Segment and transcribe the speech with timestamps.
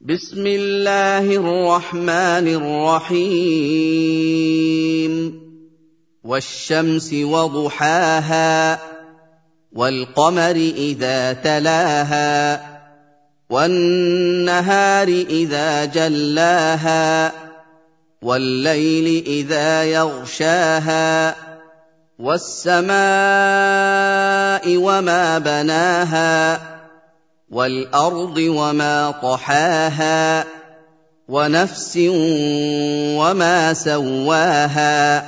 [0.00, 3.88] بسم الله الرحمن الرحيم.
[6.24, 8.78] والشمس وضحاها
[9.72, 12.60] والقمر إذا تلاها
[13.50, 17.32] والنهار إذا جلاها
[18.22, 21.36] والليل إذا يغشاها
[22.18, 22.96] والسماء
[24.76, 26.60] وما بناها
[27.50, 30.44] والأرض وما طحاها
[31.28, 31.96] ونفس
[33.16, 35.24] وما سواها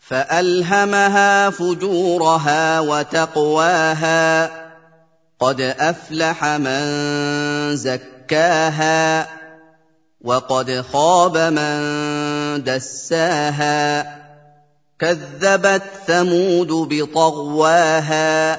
[0.00, 4.50] فألهمها فجورها وتقواها
[5.40, 6.82] قد أفلح من
[7.76, 9.28] زكاها
[10.20, 11.76] وقد خاب من
[12.64, 14.16] دساها
[14.98, 18.58] كذبت ثمود بطغواها